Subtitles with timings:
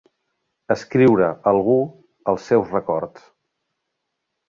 [0.75, 1.77] Escriure, algú,
[2.35, 3.33] els seus records.